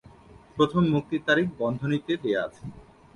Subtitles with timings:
[0.57, 2.63] প্রথম মুক্তির তারিখ বন্ধনীতে দেয়া আছে।